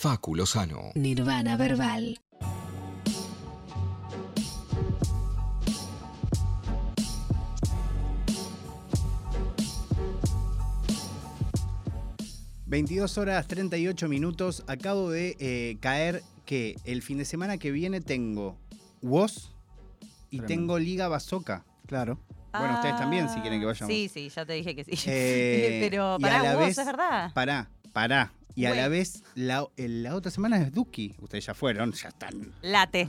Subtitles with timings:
[0.00, 0.92] Facu Lozano.
[0.94, 2.18] Nirvana Verbal.
[12.66, 14.64] ...22 horas 38 minutos...
[14.68, 18.56] ...acabo de eh, caer que el fin de semana que viene tengo...
[19.02, 19.52] ...WOS...
[20.30, 20.46] ...y Tremendo.
[20.46, 21.66] tengo Liga Basoca.
[21.86, 22.18] Claro.
[22.52, 23.92] Bueno, ustedes también, si quieren que vayamos.
[23.94, 24.92] Sí, sí, ya te dije que sí.
[25.06, 27.32] Eh, Pero para vos, vez- ¿es verdad?
[27.34, 28.32] Pará, pará.
[28.54, 28.80] Y a Güey.
[28.80, 31.14] la vez, la, el- la otra semana es Duki.
[31.20, 32.52] Ustedes ya fueron, ya están.
[32.62, 33.08] Late.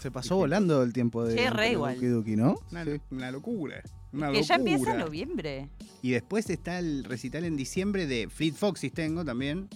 [0.00, 1.94] Se pasó volando el tiempo de, Che, re de igual.
[1.96, 2.56] Duki Duki, ¿no?
[2.70, 3.00] Una, Sí.
[3.10, 3.82] una locura.
[4.12, 5.04] Una que ya empieza en locura.
[5.04, 5.68] noviembre.
[6.02, 9.68] Y después está el recital en diciembre de Fleet Foxes tengo también.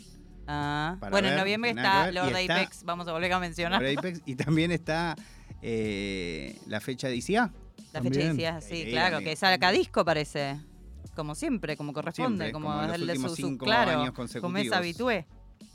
[0.46, 0.96] Ah.
[1.01, 3.40] Para Bueno, en ver, noviembre nada que está y está- Apex, vamos a volver a
[3.40, 3.80] mencionar.
[3.82, 5.16] por Apex, y también está
[5.62, 7.51] eh, la fecha de ICA.
[7.92, 8.28] La fecha También.
[8.37, 9.30] decía, sí, que claro, amigo.
[9.30, 10.56] que saca disco parece.
[11.16, 15.26] Como siempre, como corresponde, Siempre, como, como últimos su, su- claro, como es habitué.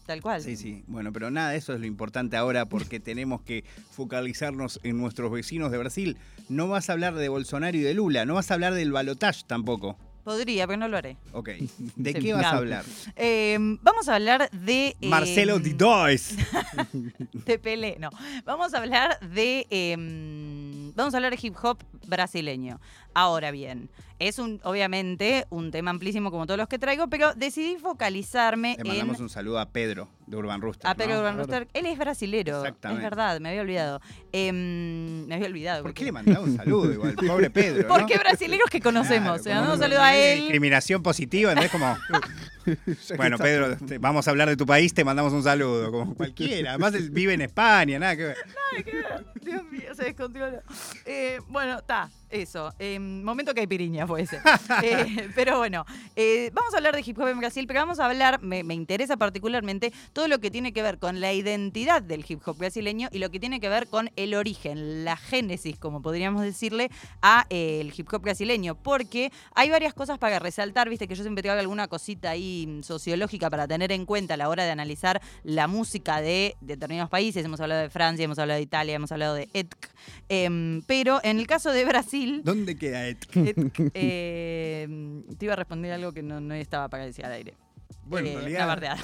[0.05, 0.41] Tal cual.
[0.41, 0.83] Sí, sí.
[0.87, 5.71] Bueno, pero nada, eso es lo importante ahora porque tenemos que focalizarnos en nuestros vecinos
[5.71, 6.17] de Brasil.
[6.49, 9.43] No vas a hablar de Bolsonaro y de Lula, no vas a hablar del balotage
[9.45, 9.97] tampoco.
[10.23, 11.17] Podría, pero no lo haré.
[11.33, 11.49] Ok.
[11.95, 12.85] ¿De qué vas a hablar?
[13.15, 14.95] Eh, vamos a hablar de.
[15.01, 16.35] eh, Marcelo Didois.
[17.33, 18.09] de Pelé, no.
[18.45, 19.65] Vamos a hablar de.
[19.71, 19.97] eh,
[21.01, 22.79] vamos a hablar de hip hop brasileño.
[23.13, 27.75] Ahora bien, es un, obviamente, un tema amplísimo como todos los que traigo, pero decidí
[27.77, 28.87] focalizarme Le en.
[28.87, 30.89] mandamos un saludo a Pedro de Urban Rooster.
[30.89, 31.19] A Pedro ¿no?
[31.19, 31.67] Urban Rooster.
[31.73, 32.59] Él es brasilero.
[32.59, 33.03] Exactamente.
[33.03, 33.99] Es verdad, me había olvidado.
[34.31, 35.81] Em, me había olvidado.
[35.83, 37.15] ¿Por porque- qué le mandaba un saludo igual?
[37.27, 37.87] Pobre Pedro.
[37.89, 37.95] ¿no?
[37.97, 39.41] Porque brasileros que conocemos.
[39.41, 40.39] Claro, Le mandamos un saludo no a él.
[40.39, 41.71] Discriminación positiva, ¿entendés?
[41.71, 41.97] Como,
[43.17, 46.69] bueno, Pedro, te- vamos a hablar de tu país, te mandamos un saludo, como cualquiera.
[46.71, 48.37] Además, él vive en España, nada que ver.
[49.41, 50.63] Dios mío, se descontrola.
[51.05, 52.73] Eh, bueno, está, eso.
[52.79, 54.39] Eh, momento caipiriña fue ese.
[54.83, 58.05] Eh, pero bueno, eh, vamos a hablar de hip hop en Brasil, pero vamos a
[58.05, 62.25] hablar, me, me interesa particularmente, todo lo que tiene que ver con la identidad del
[62.27, 66.01] hip hop brasileño y lo que tiene que ver con el origen, la génesis, como
[66.01, 66.89] podríamos decirle,
[67.21, 68.75] a eh, el hip hop brasileño.
[68.75, 73.49] Porque hay varias cosas para resaltar, viste que yo siempre traigo alguna cosita ahí sociológica
[73.49, 77.43] para tener en cuenta a la hora de analizar la música de determinados países.
[77.43, 79.89] Hemos hablado de Francia, hemos hablado de Italia, hemos hablado de ETC.
[80.29, 83.17] Em, pero en el caso de Brasil, ¿Dónde queda Ed?
[83.33, 87.55] ETC, em, te iba a responder algo que no, no estaba para decir al aire.
[88.05, 88.97] Bueno, Eh, en realidad.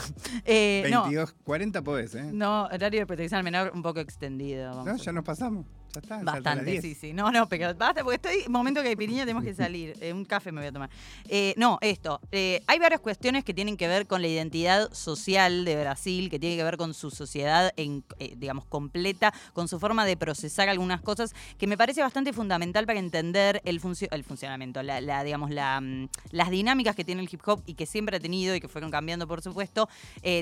[0.46, 2.30] Eh, no, 22, 40 podés, ¿eh?
[2.32, 4.70] no, horario de protección al menor un poco extendido.
[4.70, 5.66] vamos No, ya nos pasamos.
[5.94, 6.18] Ya está.
[6.24, 6.82] Bastante, 10.
[6.82, 7.14] sí, sí.
[7.14, 8.50] No, no, pero basta, porque estoy.
[8.52, 9.96] Momento que hay piriña, tenemos que salir.
[10.02, 10.90] Eh, un café me voy a tomar.
[11.28, 12.20] Eh, no, esto.
[12.32, 16.40] eh, hay varias cuestiones que tienen que ver con la identidad social de Brasil, que
[16.40, 18.04] tiene que ver con su sociedad, en,
[18.36, 23.00] digamos, completa, con su forma de procesar algunas cosas, que me parece bastante fundamental para
[23.00, 27.30] entender el, funcio- el funcionamiento, la, la, digamos, la, mm, las dinámicas que tiene el
[27.32, 29.90] hip hop y que siempre ha tenido y que fueron cambiando, por supuesto,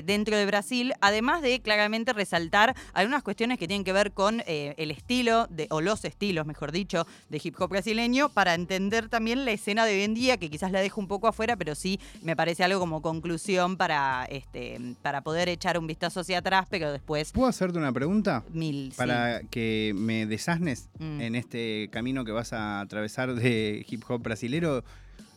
[0.04, 4.90] dentro de Brasil, además de claramente resaltar algunas cuestiones que tienen que ver con el
[4.90, 9.50] estilo, de, o los estilos, mejor dicho, de hip hop brasileño, para entender también la
[9.50, 12.34] escena de hoy en día, que quizás la dejo un poco afuera, pero sí me
[12.34, 17.32] parece algo como conclusión para, este, para poder echar un vistazo hacia atrás, pero después
[17.32, 18.42] ¿Puedo hacerte una pregunta?
[18.52, 18.92] mil.
[18.92, 18.96] sí.
[18.96, 21.20] Para que me desasnes Mm.
[21.20, 24.82] en este camino que vas a atravesar de hip hop brasilero.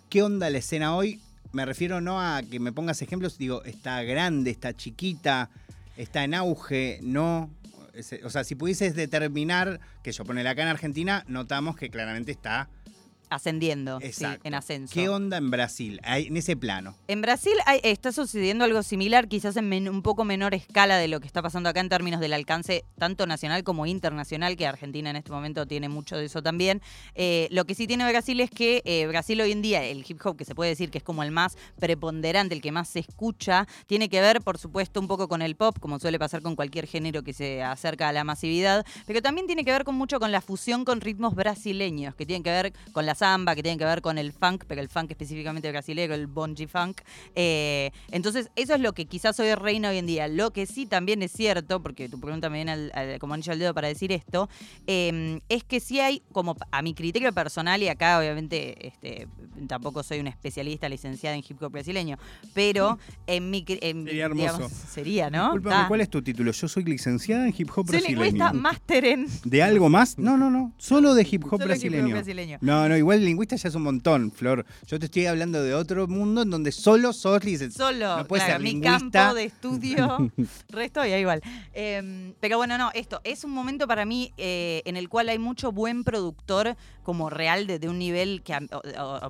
[0.10, 1.20] ¿Qué onda la escena hoy?
[1.52, 5.50] Me refiero no a que me pongas ejemplos, digo, está grande, está chiquita,
[5.98, 7.50] está en auge, no.
[8.24, 12.70] O sea, si pudieses determinar, que yo ponele acá en Argentina, notamos que claramente está
[13.30, 14.94] Ascendiendo, sí, en ascenso.
[14.94, 16.00] ¿Qué onda en Brasil?
[16.04, 16.96] Ahí, en ese plano.
[17.08, 21.08] En Brasil hay- está sucediendo algo similar, quizás en men- un poco menor escala de
[21.08, 25.10] lo que está pasando acá en términos del alcance tanto nacional como internacional, que Argentina
[25.12, 26.82] en este momento tiene mucho de eso también.
[27.16, 30.20] Eh, lo que sí tiene Brasil es que eh, Brasil hoy en día, el hip
[30.26, 33.00] hop, que se puede decir que es como el más preponderante, el que más se
[33.00, 36.56] escucha, tiene que ver, por supuesto, un poco con el pop, como suele pasar con
[36.56, 40.20] cualquier género que se acerca a la masividad, pero también tiene que ver con mucho
[40.20, 43.78] con la fusión con ritmos brasileños, que tienen que ver con la samba, que tienen
[43.78, 47.02] que ver con el funk, pero el funk específicamente brasileño, el bonji funk.
[47.36, 50.28] Eh, entonces, eso es lo que quizás hoy reina hoy en día.
[50.28, 53.52] Lo que sí también es cierto, porque tu pregunta me viene al, al- como anillo
[53.52, 54.50] al dedo para decir esto,
[54.88, 59.28] eh, es que sí hay, como a mi criterio personal, y acá obviamente este,
[59.68, 62.18] tampoco soy una especialista licenciada en hip hop brasileño,
[62.54, 62.98] pero
[63.28, 63.66] en mi...
[63.68, 64.42] en- Sería hermoso.
[64.54, 65.44] digamos, sería, ¿no?
[65.54, 65.88] Disculpame.
[65.88, 66.52] ¿cuál es tu título?
[66.52, 68.24] Yo soy licenciada en hip hop Soy brasileño.
[68.24, 69.28] lingüista máster en...
[69.44, 70.18] ¿De algo más?
[70.18, 70.74] No, no, no.
[70.78, 72.10] Solo de hip hop Solo hip hop brasileño.
[72.16, 72.58] brasileño.
[72.62, 74.66] No, no, igual igual lingüista ya es un montón, Flor.
[74.88, 78.42] Yo te estoy hablando de otro mundo en donde solo sos lic- Solo, No puede
[78.44, 79.00] claro, ser mi lingüista.
[79.20, 80.32] campo de estudio,
[80.70, 81.42] resto y ahí igual.
[81.74, 85.40] Eh, pero bueno, no, esto es un momento para mí eh, en el cual hay
[85.40, 86.76] mucho buen productor
[87.10, 88.56] como real de, de un nivel que,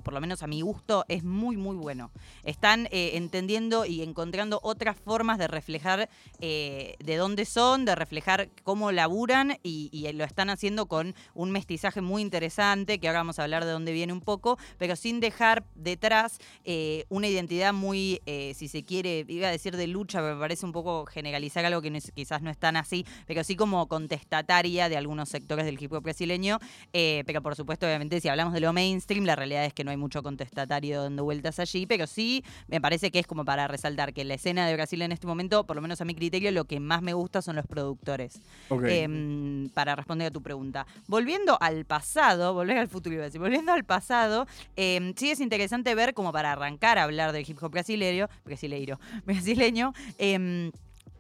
[0.04, 2.12] por lo menos a mi gusto, es muy, muy bueno.
[2.44, 6.10] Están eh, entendiendo y encontrando otras formas de reflejar
[6.42, 12.02] eh, de dónde son, de reflejar cómo laburan y, lo están haciendo con un mestizaje
[12.02, 15.64] muy interesante, que ahora vamos a hablar de dónde viene un poco, pero sin dejar
[15.76, 20.42] detrás eh, una identidad muy, si se quiere, iba a decir de lucha, pero me
[20.42, 24.90] parece un poco generalizar algo que quizás no es tan así, pero sí como contestataria
[24.90, 26.60] de algunos sectores del hip hop brasileño.
[26.92, 29.98] pero por supuesto, obviamente, si hablamos de lo mainstream, la realidad es que no hay
[29.98, 34.24] mucho contestatario dando vueltas allí, pero sí me parece que es como para resaltar que
[34.26, 36.80] la escena de Brasil en este momento, por lo menos a mi criterio, lo que
[36.80, 38.42] más me gusta son los productores.
[38.70, 40.86] Em, para responder a tu pregunta.
[41.08, 45.40] Volviendo al pasado, volver al futuro, iba a decir, volviendo al pasado, em, sí es
[45.40, 50.72] interesante ver como para arrancar a hablar del hip hop brasileño, brasileiro, brasileño, em,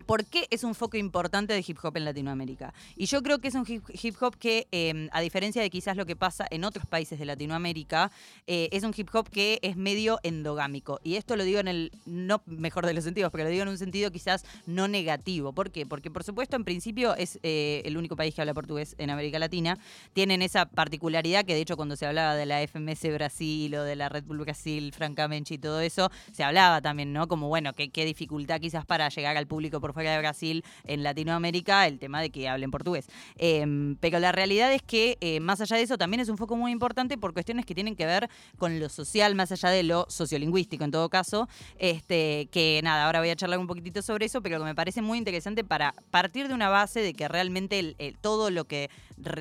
[0.09, 2.73] ¿Por qué es un foco importante de hip hop en Latinoamérica?
[2.95, 6.07] Y yo creo que es un hip, hop que, em, a diferencia de quizás lo
[6.07, 8.09] que pasa en otros países de Latinoamérica,
[8.47, 10.99] eh, es un hip hop que es medio endogámico.
[11.03, 13.69] Y esto lo digo en el no mejor de los sentidos, pero lo digo en
[13.69, 15.53] un sentido quizás no negativo.
[15.53, 15.85] ¿Por qué?
[15.85, 19.37] Porque por supuesto en principio es eh, el único país que habla portugués en América
[19.37, 19.77] Latina.
[20.13, 23.95] Tienen esa particularidad que de hecho cuando se hablaba de la FMS Brasil o de
[23.95, 27.27] la Red Bull Brasil, francamente y todo eso, se hablaba también, ¿no?
[27.27, 31.03] Como bueno, qué, qué dificultad quizás para llegar al público por fuera de Brasil en
[31.03, 33.07] Latinoamérica, el tema de que hablen portugués.
[33.35, 36.55] Eh, pero la realidad es que eh, más allá de eso también es un foco
[36.55, 40.05] muy importante por cuestiones que tienen que ver con lo social, más allá de lo
[40.07, 41.49] sociolingüístico en todo caso.
[41.77, 45.01] Este, que nada, ahora voy a charlar un poquitito sobre eso, pero que me parece
[45.01, 48.89] muy interesante para partir de una base de que realmente el- todo lo que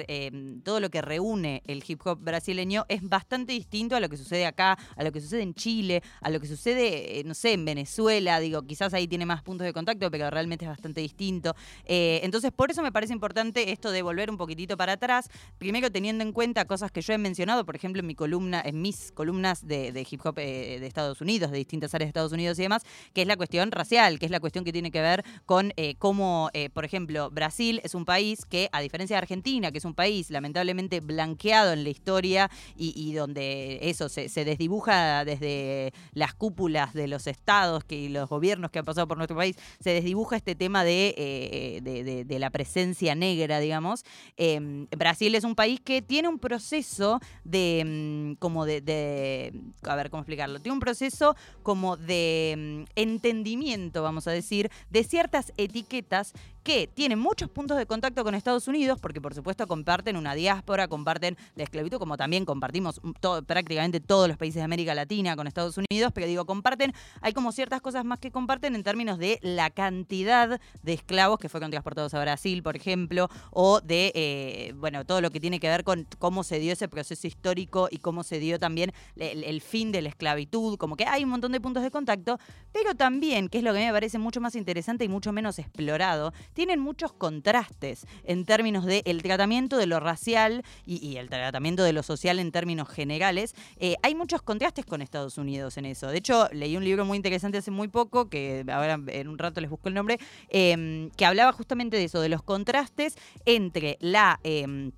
[0.08, 4.16] eh, todo lo que reúne el hip hop brasileño es bastante distinto a lo que
[4.16, 7.52] sucede acá, a lo que sucede en Chile, a lo que sucede, eh, no sé,
[7.52, 8.40] en Venezuela.
[8.40, 11.54] Digo, quizás ahí tiene más puntos de contacto, pero realmente es bastante distinto.
[11.84, 15.30] Eh, entonces, por eso me parece importante esto de volver un poquitito para atrás.
[15.58, 18.80] Primero, teniendo en cuenta cosas que yo he mencionado, por ejemplo, en mi columna, en
[18.82, 22.58] mis columnas de, hip hop eh, de Estados Unidos, de distintas áreas de Estados Unidos
[22.58, 22.82] y demás,
[23.12, 26.50] que es la cuestión racial, que es la cuestión que tiene que ver con cómo,
[26.72, 30.30] por ejemplo, Brasil es un país que, a diferencia de Argentina, que es un país
[30.30, 37.26] lamentablemente blanqueado en la historia y, donde eso se, desdibuja desde las cúpulas de los
[37.26, 41.14] estados y los gobiernos que han pasado por nuestro país, se desdibuja este tema de,
[41.16, 44.04] eh, de, la presencia negra, digamos.
[44.36, 50.10] Eh, Brasil es un país que tiene un proceso de, mm, como de, a ver,
[50.10, 50.60] ¿cómo explicarlo?
[50.60, 56.32] Tiene un proceso como de mm, entendimiento, vamos a decir, de ciertas etiquetas
[56.68, 60.86] que tienen muchos puntos de contacto con Estados Unidos, porque por supuesto comparten una diáspora,
[60.86, 63.00] comparten la esclavitud, como también compartimos
[63.46, 66.92] prácticamente todos los países de América Latina con Estados Unidos, pero digo, comparten,
[67.22, 71.48] hay como ciertas cosas más que comparten en términos de la cantidad de esclavos que
[71.48, 75.68] fueron transportados a Brasil, por ejemplo, o de, eh, bueno, todo lo que tiene que
[75.68, 79.62] ver con cómo se dio ese proceso histórico y cómo se dio también el, el
[79.62, 82.38] fin de la esclavitud, como que hay un montón de puntos de contacto,
[82.72, 86.34] pero también, que es lo que me parece mucho más interesante y mucho menos explorado,
[86.58, 91.92] tienen muchos contrastes en términos del tratamiento de lo racial y, y el tratamiento de
[91.92, 93.54] lo social en términos generales.
[93.76, 96.08] Eh, hay muchos contrastes con Estados Unidos en eso.
[96.08, 99.60] De hecho, leí un libro muy interesante hace muy poco, que ahora en un rato
[99.60, 100.18] les busco el nombre,
[100.48, 103.14] eh, que hablaba justamente de eso, de los contrastes
[103.44, 104.40] entre la...
[104.42, 104.90] eh,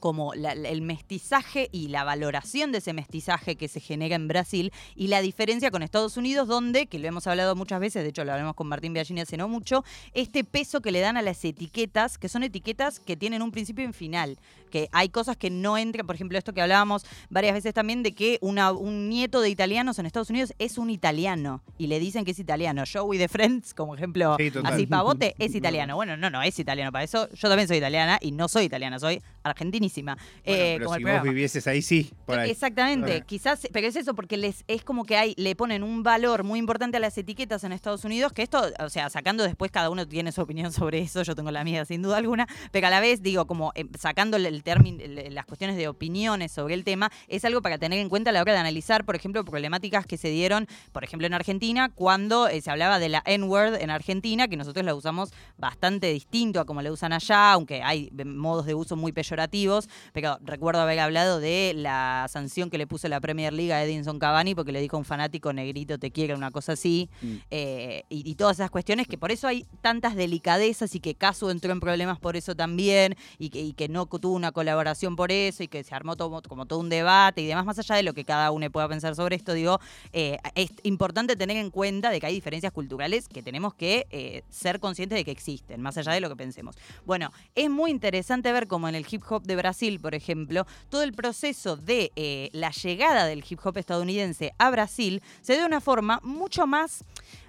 [0.00, 4.72] como la- el mestizaje y la valoración de ese mestizaje que se genera en Brasil
[4.96, 8.24] y la diferencia con Estados Unidos, donde, que lo hemos hablado muchas veces, de hecho
[8.24, 11.44] lo hablamos con Martín Biagini hace no mucho, este peso que le dan a las
[11.44, 14.38] etiquetas, que son etiquetas que tienen un principio y un final,
[14.70, 18.12] que hay cosas que no entran, por ejemplo, esto que hablábamos varias veces también de
[18.14, 22.24] que una- un nieto de italianos en Estados Unidos es un italiano y le dicen
[22.24, 22.84] que es italiano.
[22.90, 25.96] Joey de Friends, como ejemplo, Sí, así pavote, es italiano.
[25.96, 27.28] Bueno, no, no es italiano para eso.
[27.34, 30.14] Yo también soy italiana y no soy italiana, soy argentinísima.
[30.16, 31.30] Bueno, Eh, pero como si el vos programa.
[31.30, 32.50] vivieses ahí, sí, por ahí.
[32.50, 33.24] Exactamente, Ah.
[33.26, 36.58] quizás, pero es eso, porque les es como que hay, le ponen un valor muy
[36.58, 40.06] importante a las etiquetas en Estados Unidos, que esto, o sea, sacando después cada uno
[40.06, 43.00] tiene su opinión sobre eso, yo tengo la mía sin duda alguna, pero a la
[43.00, 44.98] vez digo, como eh, sacando el, término,
[45.30, 48.42] las cuestiones de opiniones sobre el tema, es algo para tener en cuenta a la
[48.42, 52.60] hora de analizar, por ejemplo, problemáticas que se dieron, por ejemplo, en Argentina, cuando eh,
[52.60, 56.82] se hablaba de la N-word en Argentina, que nosotros la usamos bastante distinto a como
[56.82, 61.40] la usan allá, aunque hay modos de uso muy peyorativos peyorativos, pero recuerdo haber hablado
[61.40, 64.96] de la sanción que le puso la Premier League a Edinson Cavani porque le dijo
[64.96, 67.34] a un fanático negrito te quiere, una cosa así, Mm.
[67.50, 71.50] eh, y, y todas esas cuestiones que por eso hay tantas delicadezas y que Casu
[71.50, 75.32] entró en problemas por eso también, y que, y que no tuvo una colaboración por
[75.32, 78.02] eso, y que se armó todo, como todo un debate y demás, más allá de
[78.02, 79.80] lo que cada uno pueda pensar sobre esto, digo,
[80.12, 84.42] eh, es importante tener en cuenta de que hay diferencias culturales que tenemos que eh,
[84.50, 86.76] ser conscientes de que existen, más allá de lo que pensemos.
[87.04, 91.02] Bueno, es muy interesante ver cómo en el hip hop de Brasil, por ejemplo, todo
[91.02, 95.66] el proceso de eh, la llegada del hip hop estadounidense a Brasil se da de
[95.66, 97.04] una forma mucho más,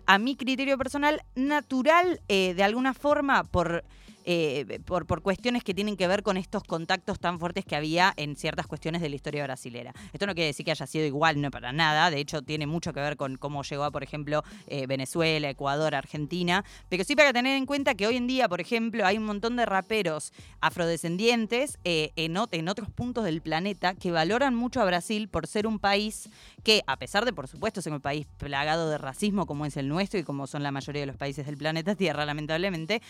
[0.06, 3.84] a mi criterio personal, natural eh, de alguna forma por
[4.26, 8.14] eh, por, por cuestiones que tienen que ver con estos contactos tan fuertes que había
[8.18, 9.94] en ciertas cuestiones de la historia brasilera.
[10.14, 12.94] Esto no quiere decir que haya sido igual, no para nada, de hecho tiene mucho
[12.94, 17.34] que ver con cómo llegó a, por ejemplo, eh, Venezuela, Ecuador, Argentina, pero sí para
[17.34, 21.78] tener en cuenta que hoy en día, por ejemplo, hay un montón de raperos afrodescendientes
[21.84, 25.68] eh, en, ot- en otros puntos del planeta que valoran mucho a Brasil por ser
[25.68, 26.30] un país
[26.64, 29.88] que, a pesar de, por supuesto, ser un país plagado de racismo como es el
[29.88, 33.02] nuestro y como son la mayoría de los países del planeta Tierra, lamentablemente,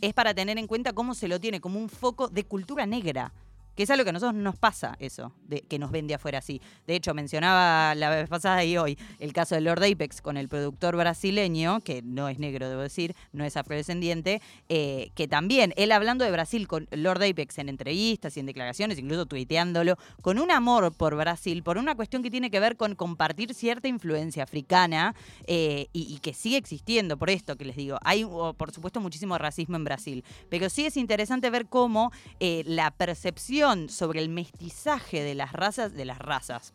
[0.00, 3.32] es para tener en cuenta cómo se lo tiene como un foco de cultura negra.
[3.76, 6.38] Que es algo que a nosotros nos pasa eso, de, que nos ven de afuera
[6.38, 6.60] así.
[6.86, 10.48] De hecho, mencionaba la vez pasada y hoy el caso de Lord Apex con el
[10.48, 15.92] productor brasileño, que no es negro, debo decir, no es afrodescendiente, eh, que también él
[15.92, 20.50] hablando de Brasil con Lord Apex en entrevistas y en declaraciones, incluso tuiteándolo, con un
[20.50, 25.14] amor por Brasil, por una cuestión que tiene que ver con compartir cierta influencia africana
[25.46, 27.98] eh, y, que sigue existiendo, por esto que les digo.
[28.02, 32.90] Hay, por supuesto, muchísimo racismo en Brasil, pero sí es interesante ver cómo eh, la
[32.90, 36.72] percepción sobre el mestizaje de las razas, de las razas,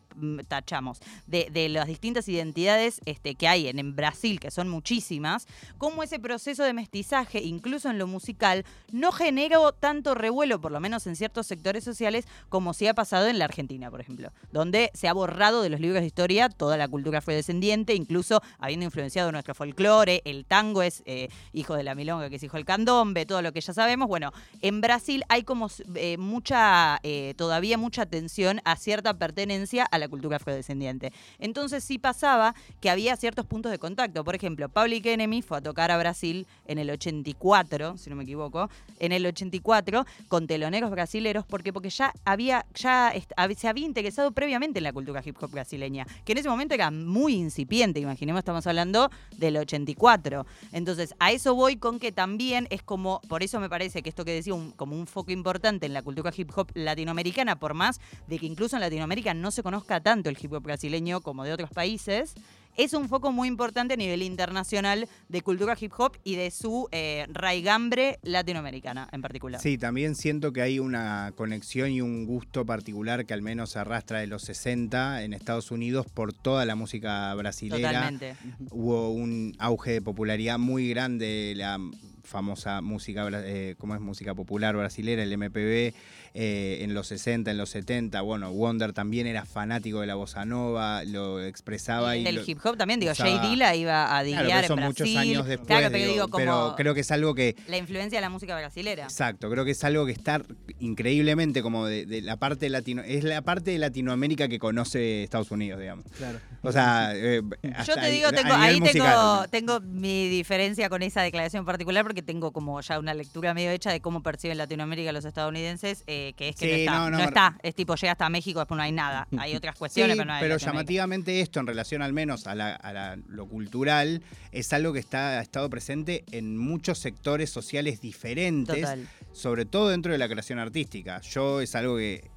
[0.48, 5.46] tachamos, de, las distintas identidades este, que hay en, Brasil, que son muchísimas,
[5.78, 10.80] cómo ese proceso de mestizaje, incluso en lo musical, no generó tanto revuelo, por lo
[10.80, 14.90] menos en ciertos sectores sociales, como sí ha pasado en la Argentina, por ejemplo, donde
[14.94, 19.32] se ha borrado de los libros de historia toda la cultura afrodescendiente, incluso habiendo influenciado
[19.32, 23.26] nuestro folclore, el tango es eh, hijo de la milonga, que es hijo del candombe,
[23.26, 24.08] todo lo que ya sabemos.
[24.08, 29.98] Bueno, en Brasil hay como eh, mucha, eh, todavía mucha atención a cierta pertenencia a
[29.98, 31.12] la cultura afrodescendiente.
[31.38, 34.24] Entonces sí pasaba que había ciertos puntos de contacto.
[34.24, 38.24] Por ejemplo, Public Enemy fue a tocar a Brasil en el 84, si no me
[38.24, 43.12] equivoco, en el 84 con teloneros brasileros, porque porque ya había ya
[43.56, 46.90] se había interesado previamente en la cultura hip hop brasileña, que en ese momento era
[46.90, 50.46] muy incipiente, imaginemos estamos hablando del 84.
[50.72, 54.24] Entonces, a eso voy con que también es como, por eso me parece que esto
[54.24, 58.38] que decía, como un foco importante en la cultura hip hop latinoamericana, por más de
[58.38, 61.70] que incluso en Latinoamérica no se conozca tanto el hip hop brasileño como de otros
[61.70, 62.34] países,
[62.76, 66.88] es un foco muy importante a nivel internacional de cultura hip hop y de su
[66.92, 69.60] eh, raigambre latinoamericana en particular.
[69.60, 74.20] Sí, también siento que hay una conexión y un gusto particular que al menos arrastra
[74.20, 77.88] de los 60 en Estados Unidos por toda la música brasilera.
[77.88, 78.36] Totalmente.
[78.70, 81.78] Hubo un auge de popularidad muy grande de la
[82.26, 84.00] famosa música, eh, ¿cómo es?
[84.00, 85.94] Música popular brasilera, el MPB,
[86.38, 88.20] eh, en los 60, en los 70.
[88.20, 92.14] Bueno, Wonder también era fanático de la bossa nova, lo expresaba.
[92.16, 94.62] Y Y, del lo- hip hop también, digo, usaba- Jay Dilla iba a Claro, diguear
[94.62, 95.06] pero en Brasil.
[95.06, 95.66] muchos años después.
[95.66, 98.28] claro, pero digo, digo, como pero creo que es algo que la influencia de la
[98.30, 99.04] música brasilera.
[99.04, 100.42] Exacto, creo que es algo que está
[100.78, 105.50] increíblemente como de, de la parte latino, es la parte de Latinoamérica que conoce Estados
[105.50, 106.04] Unidos, digamos.
[106.16, 106.38] Claro.
[106.62, 107.42] O sea, eh,
[107.86, 109.50] Yo te digo, a tengo, ahí tengo, musical.
[109.50, 113.90] tengo mi diferencia con esa declaración particular porque tengo como ya una lectura medio hecha
[113.90, 117.16] de cómo perciben Latinoamérica los estadounidenses, eh, que es que no, está, no, no, no,
[117.18, 120.16] me- está, es tipo llega hasta México, después no hay nada, hay otras Sí, cuestiones,
[120.16, 123.46] pero no hay pero llamativamente esto en relación al menos a, la- a la- lo
[123.46, 129.08] cultural es algo que está, ha estado presente en muchos sectores sociales diferentes, Total.
[129.32, 131.20] sobre todo dentro de la creación artística.
[131.20, 132.28] Yo es algo que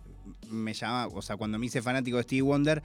[0.49, 2.83] me llama, o sea, cuando me hice fanático de Stevie Wonder,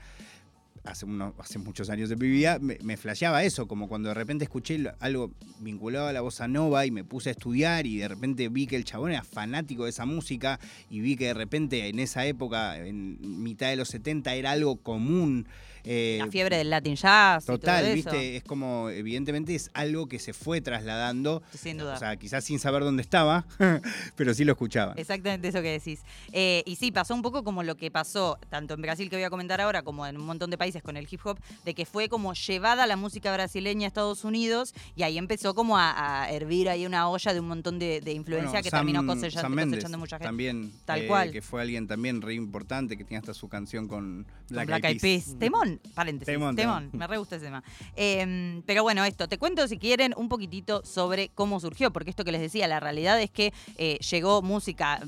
[0.85, 4.15] hace, unos, hace muchos años de mi vida, me, me flasheaba eso, como cuando de
[4.15, 8.07] repente escuché algo vinculado a la bossa nova y me puse a estudiar y de
[8.07, 11.87] repente vi que el chabón era fanático de esa música y vi que de repente
[11.89, 15.47] en esa época, en mitad de los 70, era algo común.
[15.87, 17.43] eh, La fiebre del Latin Jazz.
[17.43, 17.93] y todo Total, eso.
[17.93, 21.93] viste, es como, evidentemente es algo que se fue trasladando, Sin duda.
[21.95, 23.45] o sea, quizás sin saber dónde estaba,
[24.15, 24.93] pero sí lo escuchaba.
[24.97, 26.01] Exactamente eso que decís.
[26.31, 29.23] Eh, y sí, pasó un poco como lo que pasó tanto en Brasil que voy
[29.25, 31.85] a comentar ahora como en un montón de países con el hip hop, de que
[31.85, 36.31] fue como llevada la música brasileña a Estados Unidos y ahí empezó como a, a
[36.31, 39.49] hervir ahí una olla de un montón de, de influencia Bueno, que Sam- terminó cosechando,
[39.49, 40.27] Mendes cosechando mucha gente.
[40.27, 41.31] También, Tal eh, cual.
[41.31, 45.01] que fue alguien también re importante, que tiene hasta su canción con Black, Black Eyed
[45.01, 45.35] Peas.
[45.39, 46.33] Temón, paréntesis.
[46.33, 46.99] Temón, Temón, temón.
[46.99, 47.63] me re gusta ese tema.
[47.95, 52.23] Eh, pero bueno, esto, te cuento si quieren un poquitito sobre cómo surgió, porque esto
[52.23, 55.01] que les decía, la realidad es que eh, llegó música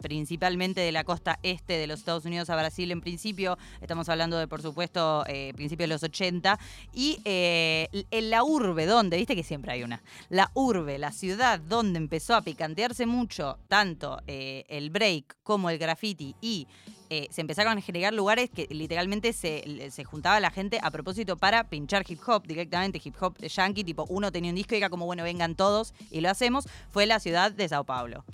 [0.00, 4.36] principalmente de la costa este de los Estados Unidos a Brasil en principio, estamos hablando
[4.38, 6.58] de, por supuesto, eh, principios de los 80,
[6.92, 11.60] y eh, en la urbe, donde, viste que siempre hay una, la urbe, la ciudad
[11.60, 16.66] donde empezó a picantearse mucho tanto eh, el break como el graffiti y
[17.14, 21.36] eh, se empezaron a generar lugares que literalmente se, se juntaba la gente a propósito
[21.36, 24.88] para pinchar hip hop directamente, hip hop yankee, tipo uno tenía un disco y era
[24.88, 28.24] como, bueno, vengan todos y lo hacemos, fue la ciudad de Sao Paulo.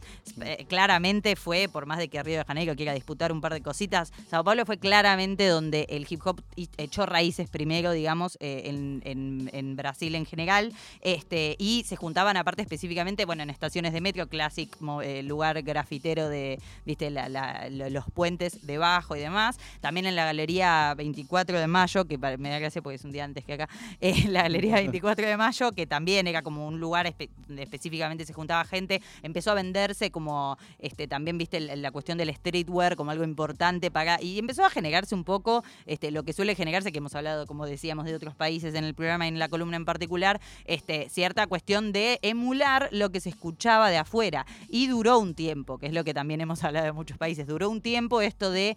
[0.42, 3.62] Eh, claramente fue, por más de que Río de Janeiro quiera disputar un par de
[3.62, 6.40] cositas, Sao Paulo fue claramente donde el hip hop
[6.76, 12.36] echó raíces primero, digamos, eh, en, en- en Brasil en general, este, y se juntaban
[12.36, 14.70] aparte específicamente, bueno, en estaciones de metro, Classic,
[15.24, 19.58] lugar grafitero de, viste, la- la- lo- los puentes debajo y demás.
[19.80, 23.24] También en la Galería 24 de Mayo, que me da gracia porque es un día
[23.24, 23.68] antes que acá,
[24.00, 28.24] eh, la Galería 24 de Mayo, que también era como un lugar espe- donde específicamente
[28.24, 32.94] se juntaba gente, empezó a venderse como, este, también, viste, la, la cuestión del streetwear
[32.94, 36.92] como algo importante para, y empezó a generarse un poco este, lo que suele generarse,
[36.92, 39.76] que hemos hablado, como decíamos, de otros países en el programa y en la columna
[39.76, 44.46] en particular, este, cierta cuestión de emular lo que se escuchaba de afuera.
[44.68, 47.70] Y duró un tiempo, que es lo que también hemos hablado de muchos países, duró
[47.70, 48.76] un tiempo esto de, eh,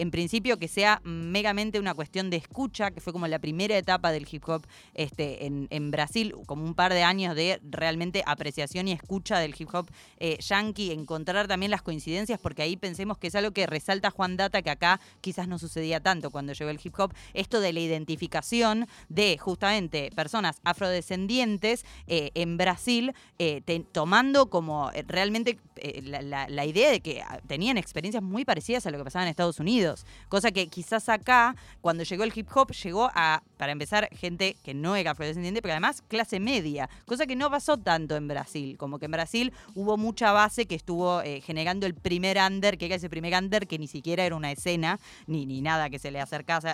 [0.00, 4.12] en principio, que sea megamente una cuestión de escucha, que fue como la primera etapa
[4.12, 8.92] del hip hop este, en, Brasil, como un par de años de realmente apreciación y
[8.92, 13.34] escucha del hip hop eh, yankee, encontrar también las coincidencias, porque ahí pensemos que es
[13.34, 16.94] algo que resalta Juan Data, que acá quizás no sucedía tanto cuando llegó el hip
[16.98, 24.90] hop, esto de la identificación de justamente personas afrodescendientes eh, en Brasil, eh, tomando como
[25.06, 25.58] realmente
[26.02, 29.19] la, la- la idea de que ah, tenían experiencias muy parecidas a lo que pasaba
[29.22, 33.72] en Estados Unidos, cosa que quizás acá, cuando llegó el hip hop, llegó a, para
[33.72, 38.16] empezar, gente que no era afrodescendiente, pero además clase media, cosa que no pasó tanto
[38.16, 42.38] en Brasil, como que en Brasil hubo mucha base que estuvo eh, generando el primer
[42.38, 45.90] under, que era ese primer under que ni siquiera era una escena, ni, ni nada
[45.90, 46.68] que se le acercase,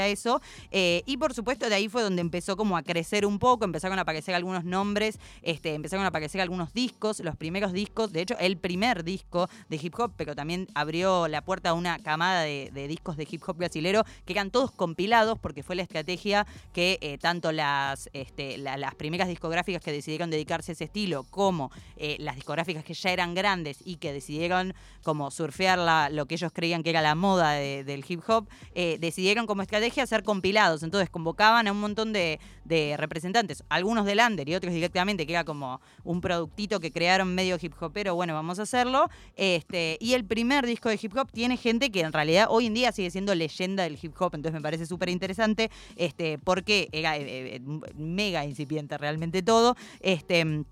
[0.00, 0.40] a eso.
[0.70, 3.98] Eh, y por supuesto de ahí fue donde empezó como a crecer un poco, empezaron
[3.98, 8.36] a aparecer algunos nombres, este, empezaron a aparecer algunos discos, los primeros discos, de hecho
[8.38, 12.70] el primer disco de hip hop, pero también abrió la puerta a una camada de,
[12.88, 17.18] discos de hip hop brasilero que eran todos compilados porque fue la estrategia que eh,
[17.18, 22.16] tanto las, este, la- las primeras discográficas que decidieron dedicarse a ese estilo como eh,
[22.20, 26.82] las discográficas que ya eran grandes y que decidieron como surfear lo que ellos creían
[26.82, 30.82] que era la moda de- del hip hop, eh, decidieron como estrategia hacer compilados.
[30.82, 35.32] Entonces convocaban a un montón de, de representantes, algunos del under y otros directamente, que
[35.32, 39.08] era como un productito que crearon medio hip hopero, bueno, vamos a hacerlo.
[39.36, 42.74] Este, y el primer disco de hip hop tiene gente que en realidad hoy en
[42.74, 47.16] día sigue siendo leyenda del hip hop, entonces me parece súper interesante, este, porque era
[47.16, 47.60] eh, eh,
[47.96, 49.74] mega incipiente realmente todo.
[50.00, 50.64] Este,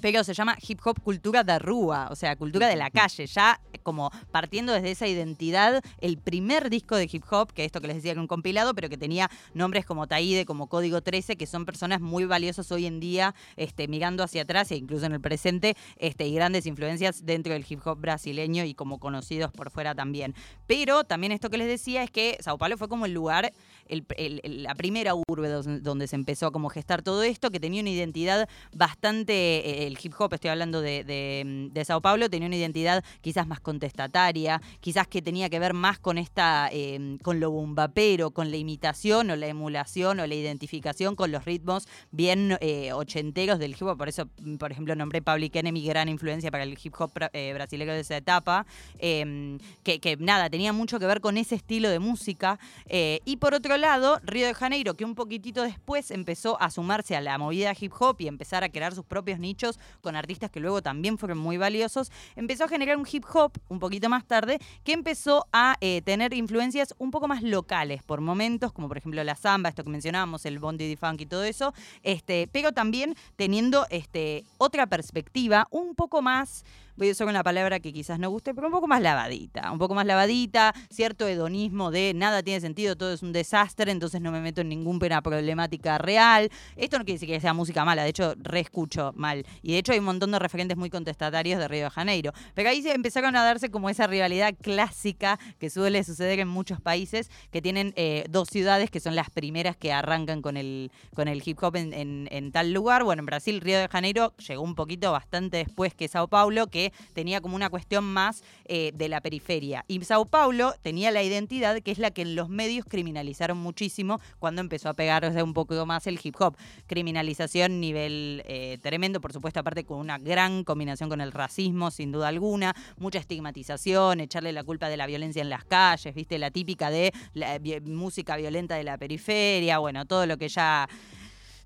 [0.00, 3.60] pero se llama hip hop cultura da rúa, o sea, cultura de la calle, ya
[3.82, 7.96] como partiendo desde esa identidad, el primer disco de hip hop, que esto que les
[7.96, 11.64] decía que un compilado, pero que tenía nombres como Taide, como Código 13, que son
[11.64, 15.76] personas muy valiosas hoy en día, este, mirando hacia atrás e incluso en el presente,
[15.96, 20.34] este, y grandes influencias dentro del hip hop brasileño y como conocidos por fuera también.
[20.66, 23.52] Pero también esto que les decía es que Sao Paulo fue como el lugar,
[23.90, 28.48] la primera urbe donde se empezó a como gestar todo esto, que tenía una identidad
[28.74, 33.04] bastante, eh, el hip hop, estoy hablando de, de, de Sao Paulo, tenía una identidad
[33.20, 38.30] quizás más contestataria, quizás que tenía que ver más con esta, eh, con lo bombapero,
[38.30, 43.58] con la imitación o la emulación o la identificación con los ritmos bien eh, ochenteros
[43.58, 46.78] del hip hop, por eso, mm, por ejemplo, nombré Public Enemy, gran influencia para el
[46.82, 48.66] hip hop eh, brasileño de esa etapa,
[48.98, 52.58] eh, que, que nada, tenía mucho que ver con ese estilo de música.
[52.88, 57.20] y por otro lado, Río de Janeiro, que un poquitito después empezó a sumarse a
[57.20, 60.82] la movida hip hop y empezar a crear sus propios nichos con artistas que luego
[60.82, 64.92] también fueron muy valiosos, empezó a generar un hip hop un poquito más tarde que
[64.92, 69.34] empezó a eh, tener influencias un poco más locales por momentos, como por ejemplo la
[69.34, 73.86] samba, esto que mencionábamos, el bondi de funk y todo eso, este, pero también teniendo
[73.90, 76.64] este, otra perspectiva un poco más
[76.96, 79.78] voy a usar una palabra que quizás no guste, pero un poco más lavadita, un
[79.78, 84.30] poco más lavadita, cierto hedonismo de nada tiene sentido, todo es un desastre, entonces no
[84.30, 86.50] me meto en ninguna problemática real.
[86.76, 89.46] Esto no quiere decir que sea música mala, de hecho, reescucho mal.
[89.62, 92.32] Y de hecho hay un montón de referentes muy contestatarios de Río de Janeiro.
[92.54, 96.80] Pero ahí se empezaron a darse como esa rivalidad clásica que suele suceder en muchos
[96.80, 101.28] países que tienen eh, dos ciudades que son las primeras que arrancan con el, con
[101.28, 103.04] el hip hop en, en tal lugar.
[103.04, 106.79] Bueno, en Brasil, Río de Janeiro llegó un poquito bastante después que Sao Paulo, que
[107.12, 109.84] tenía como una cuestión más eh, de la periferia.
[109.88, 114.20] Y Sao Paulo tenía la identidad que es la que en los medios criminalizaron muchísimo
[114.38, 116.56] cuando empezó a pegarse un poco más el hip hop.
[116.86, 122.12] Criminalización nivel eh, tremendo, por supuesto, aparte con una gran combinación con el racismo, sin
[122.12, 126.50] duda alguna, mucha estigmatización, echarle la culpa de la violencia en las calles, viste, la
[126.50, 130.88] típica de la música violenta de la periferia, bueno, todo lo que ya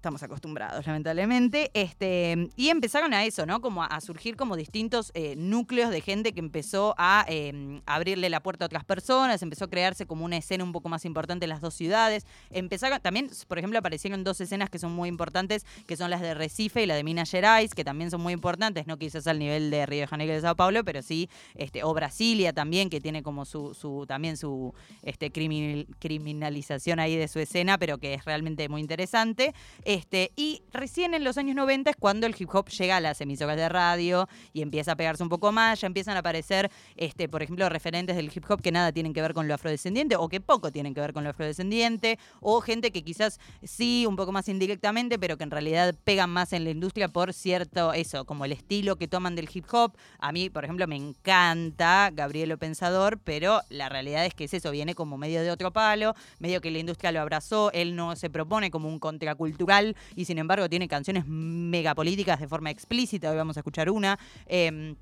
[0.05, 1.71] estamos acostumbrados, lamentablemente.
[1.73, 3.62] Este, y empezaron a eso, ¿no?
[3.62, 8.40] Como a, surgir como distintos eh, núcleos de gente que empezó a em, abrirle la
[8.40, 11.49] puerta a otras personas, empezó a crearse como una escena un poco más importante en
[11.49, 12.27] las dos ciudades.
[12.51, 16.35] Empezaron, también, por ejemplo, aparecieron dos escenas que son muy importantes, que son las de
[16.35, 19.71] Recife y la de Minas Gerais, que también son muy importantes, no quizás al nivel
[19.71, 23.01] de Río de Janeiro y de Sao Paulo, pero sí, este, o Brasilia también, que
[23.01, 28.27] tiene como su, su también su este, criminalización ahí de su escena, pero que es
[28.27, 29.55] realmente muy interesante.
[29.95, 33.21] Este, y recién en los años 90 es cuando el hip hop llega a las
[33.21, 37.29] emisoras de radio y empieza a pegarse un poco más, ya empiezan a aparecer, este,
[37.29, 40.29] por ejemplo, referentes del hip hop que nada tienen que ver con lo afrodescendiente o
[40.29, 44.33] que poco tienen que ver con lo afrodescendiente, o gente que quizás sí, un poco
[44.33, 48.47] más indirectamente, pero que en realidad pegan más en la industria por cierto, eso, como
[48.47, 49.93] el estilo que toman del hip hop.
[50.19, 54.73] A mí, por ejemplo, me encanta Gabrielo Pensador, pero la realidad es que es eso,
[54.73, 58.29] viene como medio de otro palo, medio que la industria lo abrazó, él no se
[58.29, 59.84] propone como un contracultural
[60.14, 63.31] y sin embargo tiene canciones megapolíticas de forma explícita.
[63.31, 64.18] Hoy vamos a escuchar una.
[64.47, 64.94] Em,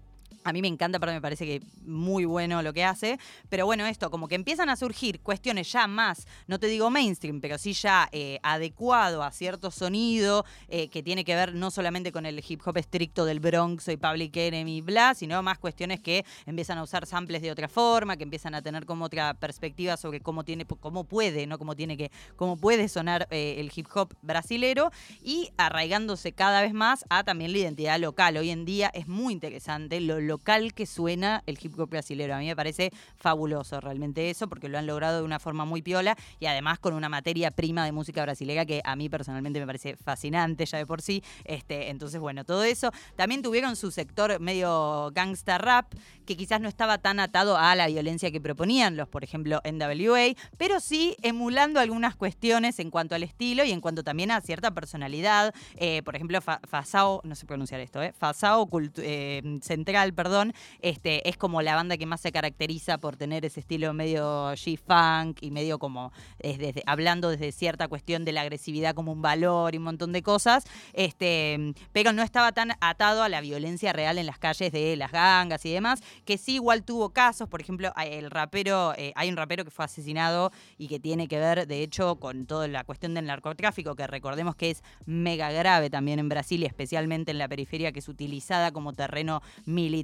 [0.45, 3.19] a mí me encanta, pero me parece que muy bueno lo que hace.
[3.49, 7.41] Pero bueno, esto, como que empiezan a surgir cuestiones ya más, no te digo mainstream,
[7.41, 12.13] pero sí ya eh, adecuado a cierto sonido eh, que tiene que ver no solamente
[12.13, 16.25] con el hip hop estricto del Bronx y Public Enemy, bla, sino más cuestiones que
[16.47, 20.21] empiezan a usar samples de otra forma, que empiezan a tener como otra perspectiva sobre
[20.21, 24.15] cómo tiene, cómo puede, no cómo tiene que, cómo puede sonar eh, el hip hop
[24.23, 24.91] brasilero
[25.23, 28.37] y arraigándose cada vez más a también la identidad local.
[28.37, 32.35] Hoy en día es muy interesante lo local que suena el hip hop brasilero.
[32.35, 35.83] A mí me parece fabuloso realmente eso, porque lo han logrado de una forma muy
[35.83, 39.67] piola y además con una materia prima de música brasilera que a mí personalmente me
[39.67, 41.23] parece fascinante ya de por sí.
[41.45, 42.91] Este, entonces, bueno, todo eso.
[43.17, 45.93] También tuvieron su sector medio gangsta rap,
[46.27, 50.35] que quizás no estaba tan atado a la violencia que proponían los, por ejemplo, NWA,
[50.57, 54.73] pero sí emulando algunas cuestiones en cuanto al estilo y en cuanto también a cierta
[54.73, 55.55] personalidad.
[55.77, 58.13] Eh, por ejemplo, Fasao, no sé pronunciar esto, ¿eh?
[58.13, 63.45] Fasao eh, Central, perdón, este, es como la banda que más se caracteriza por tener
[63.45, 68.95] ese estilo medio G-Funk y medio como desde, hablando desde cierta cuestión de la agresividad
[68.95, 73.29] como un valor y un montón de cosas, este, pero no estaba tan atado a
[73.29, 77.11] la violencia real en las calles de las gangas y demás, que sí igual tuvo
[77.11, 81.29] casos, por ejemplo, el rapero, eh, hay un rapero que fue asesinado y que tiene
[81.29, 85.51] que ver, de hecho, con toda la cuestión del narcotráfico, que recordemos que es mega
[85.51, 90.02] grave también en Brasil y especialmente en la periferia, que es utilizada como terreno militar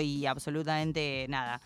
[0.00, 1.60] y absolutamente nada.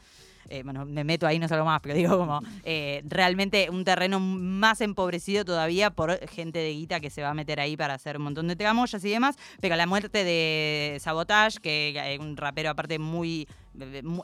[0.48, 4.20] Eh, bueno, me meto ahí, no salgo más, pero digo como eh, realmente un terreno
[4.20, 8.18] más empobrecido todavía por gente de guita que se va a meter ahí para hacer
[8.18, 9.36] un montón de tramoyas y demás.
[9.60, 13.48] Pero la muerte de Sabotage, que es un rapero aparte muy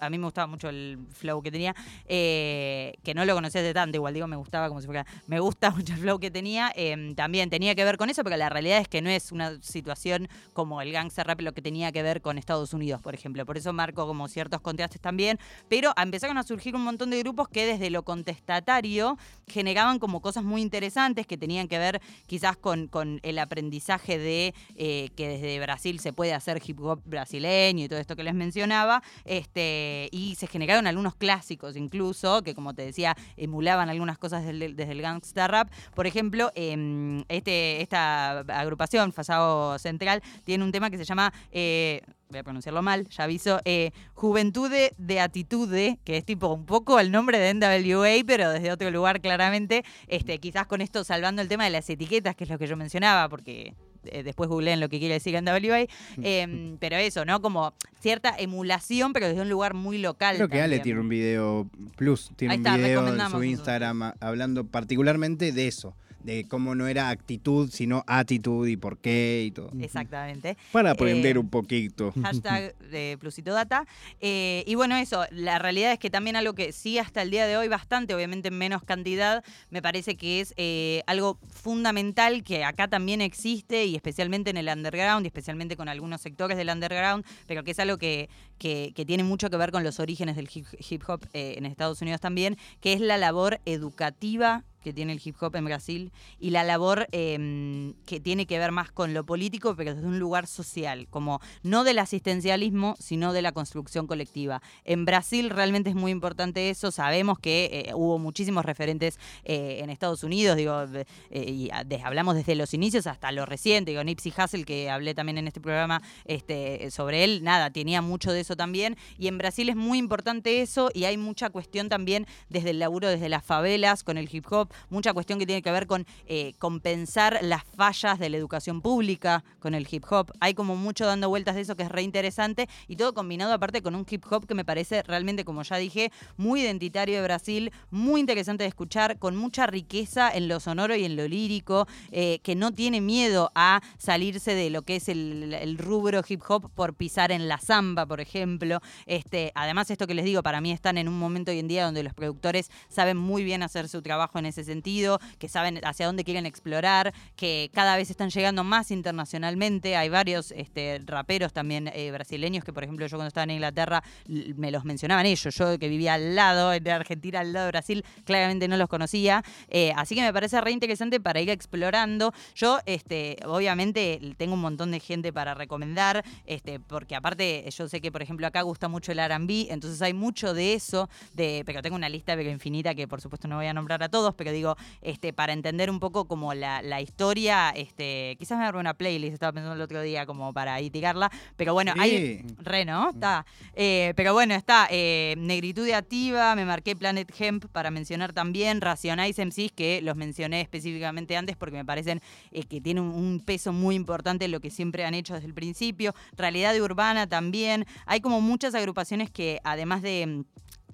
[0.01, 1.75] a mí me gustaba mucho el flow que tenía,
[2.07, 5.41] eh, que no lo conocía de tanto, igual digo, me gustaba como si fuera, me
[5.41, 8.49] gusta mucho el flow que tenía, em, también tenía que ver con eso, porque la
[8.49, 12.03] realidad es que no es una situación como el gangster rap lo que tenía que
[12.03, 16.39] ver con Estados Unidos, por ejemplo, por eso marco como ciertos contrastes también, pero empezaron
[16.39, 21.27] a surgir un montón de grupos que desde lo contestatario generaban como cosas muy interesantes
[21.27, 22.91] que tenían que ver quizás con,
[23.23, 27.99] el aprendizaje de eh, que desde Brasil se puede hacer hip hop brasileño y todo
[27.99, 29.03] esto que les mencionaba.
[29.41, 34.93] Este, y se generaron algunos clásicos incluso, que como te decía, emulaban algunas cosas desde,
[34.93, 35.71] el gangsta rap.
[35.95, 41.33] Por ejemplo, em, este, esta agrupación, Fasado Central, tiene un tema que se llama...
[41.53, 46.65] Eh, voy a pronunciarlo mal, ya aviso, eh, Juventude de Atitude, que es tipo un
[46.65, 51.43] poco el nombre de NWA, pero desde otro lugar claramente, este, quizás con esto salvando
[51.43, 54.81] el tema de las etiquetas, que es lo que yo mencionaba, porque eh, después googleen
[54.81, 55.87] lo que quiere decir NWA,
[56.23, 57.41] eh, pero eso, ¿no?
[57.41, 60.37] Como cierta emulación, pero desde un lugar muy local.
[60.37, 65.53] Creo que Ale tiene un video plus, tiene un video en su Instagram hablando particularmente
[65.53, 69.71] de eso de cómo no era actitud, sino actitud y por qué y todo.
[69.81, 70.57] Exactamente.
[70.73, 72.13] Para aprender Eh, un poquito.
[72.23, 73.87] Hashtag de Plusito Data.
[74.21, 77.47] Eh, y bueno, eso, la realidad es que también algo que sí hasta el día
[77.47, 82.65] de hoy bastante, obviamente en menos cantidad, me parece que es eh, algo fundamental que
[82.65, 87.25] acá también existe y especialmente en el underground y especialmente con algunos sectores del underground,
[87.47, 88.29] pero que es algo que,
[88.59, 91.67] que- que tiene mucho que ver con los orígenes del hip, hip hop eh, en
[91.67, 96.13] Estados Unidos también, que es la labor educativa que tiene el hip hop en Brasil
[96.39, 100.19] y la labor eh, que tiene que ver más con lo político, pero desde un
[100.19, 104.63] lugar social, como no del asistencialismo, sino de la construcción colectiva.
[104.85, 109.91] En Brasil realmente es muy importante eso, sabemos que eh, hubo muchísimos referentes eh, en
[109.91, 110.85] Estados Unidos, digo,
[111.31, 111.71] eh, y
[112.03, 115.61] hablamos desde los inicios hasta lo reciente, digo, Nipsey Hussle, que hablé también en este
[115.61, 119.99] programa este, sobre él, nada, tenía mucho de eso también, y en Brasil es muy
[119.99, 124.29] importante eso, y hay mucha cuestión también desde el laburo, desde las favelas, con el
[124.31, 128.37] hip hop, mucha cuestión que tiene que ver con eh, compensar las fallas de la
[128.37, 130.33] educación pública con el hip hop.
[130.41, 133.83] Hay como mucho dando vueltas de eso que es re interesante y todo combinado aparte
[133.83, 137.73] con un hip hop que me parece realmente, como ya dije, muy identitario de Brasil,
[137.91, 142.41] muy interesante de escuchar, con mucha riqueza en lo sonoro y en lo lírico, eh,
[142.43, 146.71] que no tiene miedo a salirse de lo que es el, el rubro hip hop
[146.75, 148.81] por pisar en la samba, por ejemplo.
[149.07, 151.85] Este, además, esto que les digo, para mí están en un momento hoy en día
[151.85, 156.07] donde los productores saben muy bien hacer su trabajo en ese sentido, que saben hacia
[156.07, 159.97] dónde quieren explorar, que cada vez están llegando más internacionalmente.
[159.97, 164.03] Hay varios este, raperos también eh, brasileños que, por ejemplo, yo cuando estaba en Inglaterra
[164.27, 165.55] me los mencionaban ellos.
[165.55, 169.43] Yo que vivía al lado, en Argentina, al lado de Brasil, claramente no los conocía.
[169.69, 172.33] Eh, así que me parece re interesante para ir explorando.
[172.55, 178.01] Yo, este, obviamente, tengo un montón de gente para recomendar, este, porque aparte yo sé
[178.01, 181.83] que, por ejemplo, acá gusta mucho el R&B, entonces hay mucho de eso, de, pero
[181.83, 184.50] tengo una lista pero infinita que por supuesto no voy a nombrar a todos, pero
[184.53, 188.95] digo, este, para entender un poco como la, la historia, este, quizás me arme una
[188.95, 192.11] playlist, estaba pensando el otro día como para itigarla, pero bueno, hay...
[192.11, 192.55] Sí.
[192.59, 193.11] Re, ¿no?
[193.11, 193.47] Está.
[193.75, 199.45] Eh, pero bueno, está eh, Negritud Activa, me marqué Planet Hemp para mencionar también, Racionalize
[199.45, 202.21] MCs, que los mencioné específicamente antes porque me parecen
[202.53, 205.55] eh, que tienen un, peso muy importante en lo que siempre han hecho desde el
[205.55, 206.15] principio.
[206.37, 207.87] Realidad de Urbana también.
[208.07, 210.45] Hay como muchas agrupaciones que además de...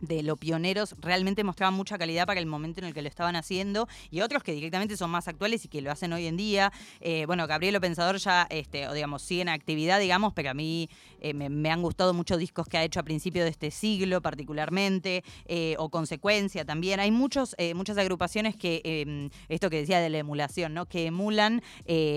[0.00, 3.36] de lo pioneros realmente mostraban mucha calidad para el momento en el que lo estaban
[3.36, 6.72] haciendo y otros que directamente son más actuales y que lo hacen hoy en día.
[7.00, 10.88] Eh, bueno, Gabrielo Pensador ya, este, o digamos, sigue en actividad, digamos, pero a mí
[11.20, 14.20] eh, me, me han gustado muchos discos que ha hecho a principio de este siglo
[14.20, 17.00] particularmente, eh, o Consecuencia también.
[17.00, 20.86] Hay muchos, eh, muchas agrupaciones que, eh, esto que decía de la emulación, ¿no?
[20.86, 21.62] Que emulan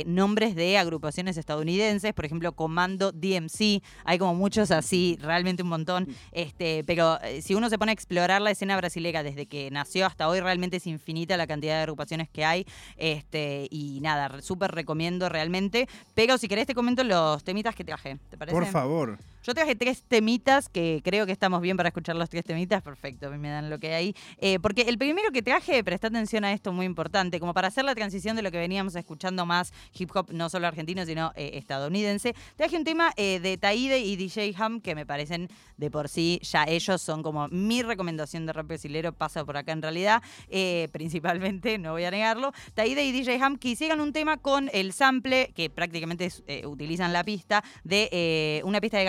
[0.05, 6.07] nombres de agrupaciones estadounidenses, por ejemplo, Comando DMC, hay como muchos así, realmente un montón,
[6.31, 10.27] este, pero si uno se pone a explorar la escena brasilera desde que nació hasta
[10.27, 12.65] hoy, realmente es infinita la cantidad de agrupaciones que hay,
[12.97, 18.17] este, y nada, súper recomiendo realmente, pero si querés te comento los temitas que traje,
[18.29, 18.55] ¿te parece?
[18.57, 19.17] Por favor.
[19.49, 22.83] Yo traje tres temitas que creo que estamos bien para escuchar los tres temitas.
[22.83, 24.15] Perfecto, me dan lo que hay.
[24.37, 27.83] Eh, porque el primero que traje, presta atención a esto muy importante, como para hacer
[27.83, 31.53] la transición de lo que veníamos escuchando más hip hop, no solo argentino, sino eh,
[31.55, 32.35] estadounidense.
[32.57, 36.39] Traje un tema eh, de Taide y DJ Ham que me parecen de por sí,
[36.43, 40.89] ya ellos son como mi recomendación de rap brasilero, pasa por acá en realidad, eh,
[40.91, 42.51] principalmente, no voy a negarlo.
[42.75, 47.13] Taide y DJ Ham que hicieron un tema con el sample, que prácticamente eh, utilizan
[47.13, 49.05] la pista, de una pista de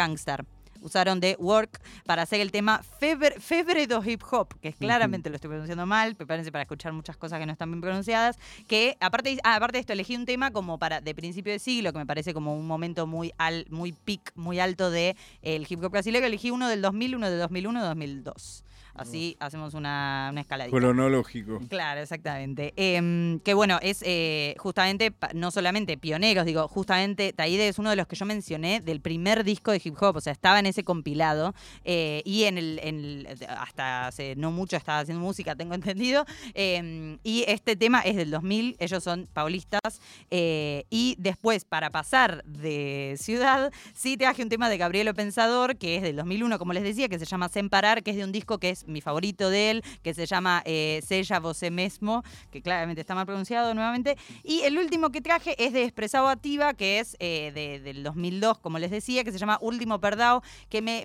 [0.82, 5.36] Usaron de Work para hacer el tema Febre, do Hip Hop, que es claramente lo
[5.36, 9.38] estoy pronunciando mal, prepárense para escuchar muchas cosas que no están bien pronunciadas, que aparte,
[9.44, 12.06] ah, aparte de esto elegí un tema como para de principio de siglo, que me
[12.06, 16.26] parece como un momento muy al, muy peak, muy alto de el hip hop brasileño,
[16.26, 18.64] elegí uno del 2000, uno del 2001, 2002.
[19.00, 20.76] Así hacemos una, una escaladita.
[20.76, 21.60] Cronológico.
[21.68, 22.72] Claro, exactamente.
[22.76, 27.96] Em, que bueno, es eh, justamente, no solamente pioneros, digo, justamente Taide es uno de
[27.96, 30.84] los que yo mencioné del primer disco de hip hop, o sea, estaba en ese
[30.84, 35.74] compilado eh, y en el, en el- hasta hace no mucho estaba haciendo música, tengo
[35.94, 36.24] entendido.
[36.54, 40.00] Em, y este tema es del 2000, ellos son paulistas.
[40.30, 45.96] eh, y después, para pasar de ciudad, sí traje un tema de Gabrielo Pensador, que
[45.96, 48.58] es del 2001, como les decía, que se llama Semparar, que es de un disco
[48.58, 53.00] que es mi favorito de él, que se llama eh, Sella Você Mesmo, que claramente
[53.00, 54.16] está mal pronunciado nuevamente.
[54.42, 58.59] Y el último que traje es de Expresado Activa, que es eh, de- del 2002,
[58.59, 61.05] como les decía, que se llama Último Perdao, que me,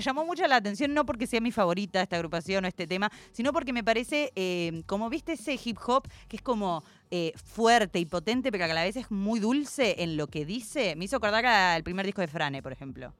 [0.00, 3.52] llamó mucho la atención, no porque sea mi favorita esta agrupación o este tema, sino
[3.52, 6.82] porque me parece, eh, como viste ese hip hop, que es como
[7.36, 10.96] fuerte y potente, pero que a la vez es muy dulce en lo que dice,
[10.96, 13.12] me hizo acordar al primer disco de Frane, por ejemplo.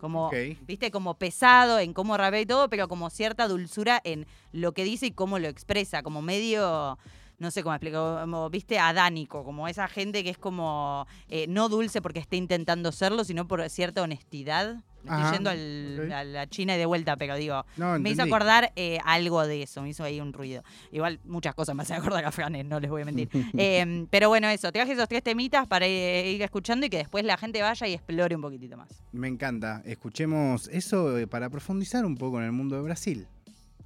[0.00, 0.30] Como,
[0.66, 4.82] viste, como pesado en cómo rapea y todo, pero como cierta dulzura en lo que
[4.82, 6.98] dice y cómo lo expresa, como medio
[7.40, 11.68] no sé cómo explico, como, viste, adánico, como esa gente que es como eh, no
[11.68, 14.76] dulce porque esté intentando serlo, sino por cierta honestidad.
[15.02, 18.10] Me Ajá, Estoy yendo al- a la China y de vuelta, pero digo, No, me
[18.10, 20.62] hizo acordar eh, algo de eso, me hizo ahí un ruido.
[20.92, 23.30] Igual muchas cosas me hacen acordar a Franes, no les voy a mentir.
[23.56, 27.24] Eh, pero bueno, eso, traje esos tres temitas para ir, ir escuchando y que después
[27.24, 28.90] la gente vaya y explore un poquitito más.
[29.12, 29.80] Me encanta.
[29.86, 33.26] Escuchemos eso eh, para profundizar un poco en el mundo de Brasil.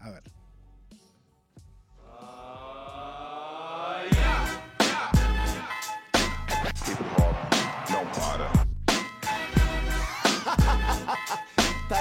[0.01, 0.25] A ver.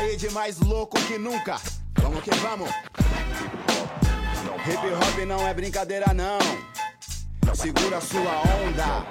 [0.03, 1.59] De mais louco que nunca.
[2.01, 2.69] Vamos que vamos.
[4.67, 6.37] Hip hop não é brincadeira não.
[7.53, 9.05] Segura sua onda.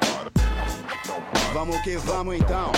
[1.52, 2.70] Vamos que vamos então.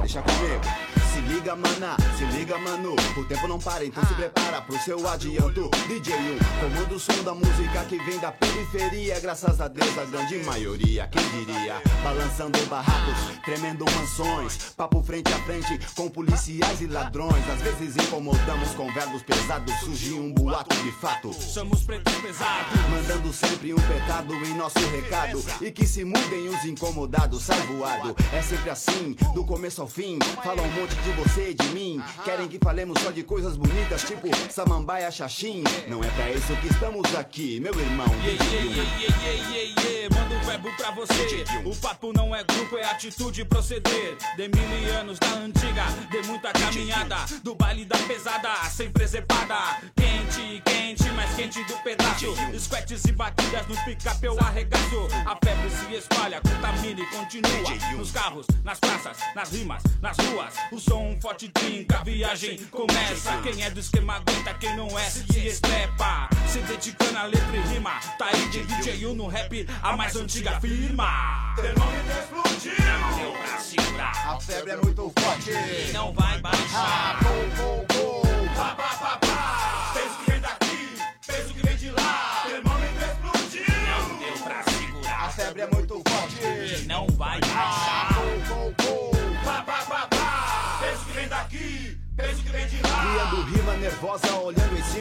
[0.00, 0.99] Deixa comigo.
[1.12, 2.94] Se liga, maná, se liga, mano.
[3.16, 5.68] O tempo não para, então se prepara pro seu adianto.
[5.88, 9.18] DJ 1, comanda o som da música que vem da periferia.
[9.18, 11.82] Graças a Deus, a grande maioria, quem diria?
[12.04, 14.72] Balançando barracos, tremendo mansões.
[14.76, 17.48] Papo frente a frente com policiais e ladrões.
[17.50, 19.74] Às vezes incomodamos com verbos pesados.
[19.80, 21.32] Surge um boato de fato.
[21.32, 22.80] Somos pretos pesados.
[22.88, 28.14] Mandando sempre um petado em nosso recado E que se mudem os incomodados, sai voado
[28.32, 32.02] É sempre assim, do começo ao fim Falam um monte de você e de mim
[32.24, 36.68] Querem que falemos só de coisas bonitas Tipo samambaia, xaxim Não é pra isso que
[36.68, 39.90] estamos aqui, meu irmão Yeah, yeah, yeah, yeah, yeah, yeah.
[40.08, 41.44] Manda um verbo pra você.
[41.64, 44.16] O papo não é grupo, é atitude e proceder.
[44.36, 47.16] De mil anos da antiga, de muita caminhada.
[47.42, 49.78] Do baile da pesada, sem presepada.
[49.94, 52.34] Quente, quente, mais quente do pedaço.
[52.58, 55.08] Squats e batidas no picape eu arregaço.
[55.26, 57.96] A febre se espalha, contamina e continua.
[57.96, 60.54] Nos carros, nas praças, nas rimas, nas ruas.
[60.72, 63.40] O som forte trinca, a viagem começa.
[63.42, 66.28] Quem é do esquema aguenta, quem não é se estrepa.
[66.48, 68.00] Se dedicando a letra e rima.
[68.18, 71.54] Tá aí de DJ no rap, a mais antiga firma.
[71.54, 72.72] Termômetro explodiu.
[73.18, 74.34] Deu pra segurar.
[74.34, 77.20] A febre é muito forte E não vai baixar.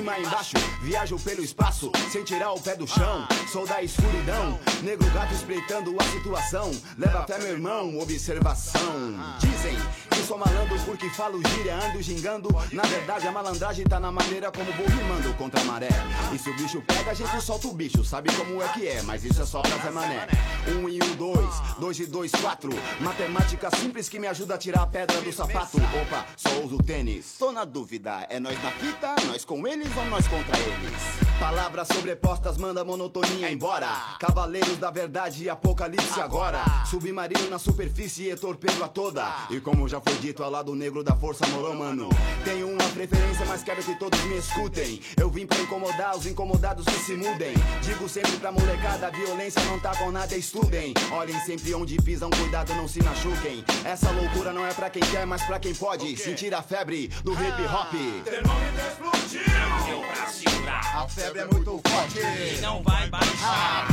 [0.09, 0.57] Cima e embaixo.
[0.81, 3.27] Viajo pelo espaço, sem tirar o pé do chão.
[3.51, 6.71] Sou da escuridão, negro gato espreitando a situação.
[6.97, 9.13] Leva até meu irmão, observação.
[9.39, 9.77] Dizem
[10.23, 12.49] sou malandro porque falo gíria, ando gingando.
[12.71, 15.89] Na verdade, a malandragem tá na maneira como vou rimando contra a maré.
[16.33, 19.01] E se o bicho pega, a gente solta o bicho, sabe como é que é,
[19.01, 20.27] mas isso é só pra Zé Mané.
[20.67, 22.71] Um e um, dois, dois e dois, quatro.
[22.99, 25.77] Matemática simples que me ajuda a tirar a pedra do sapato.
[25.77, 27.35] Opa, só uso tênis.
[27.37, 31.29] Tô na dúvida, é nós na fita, nós com eles ou nós contra eles?
[31.39, 33.87] Palavras sobrepostas, manda monotonia embora.
[34.19, 36.61] Cavaleiros da verdade apocalipse agora.
[36.85, 39.25] Submarino na superfície e torpedo a toda.
[39.49, 42.09] E como já foi dito, ao lado negro da força morou, mano.
[42.43, 45.01] Tenho uma preferência, mas quero que todos me escutem.
[45.17, 47.53] Eu vim pra incomodar os incomodados que se mudem.
[47.81, 50.93] Digo sempre pra molecada, a violência não tá com nada, estudem.
[51.11, 53.63] Olhem sempre onde pisam, cuidado, não se machuquem.
[53.83, 56.15] Essa loucura não é pra quem quer, mas pra quem pode.
[56.17, 57.91] Sentir a febre do hip hop.
[58.23, 59.41] Termômetro explodiu.
[59.85, 60.97] Deu pra segurar.
[60.97, 62.19] A febre é muito forte.
[62.19, 63.87] E não vai baixar.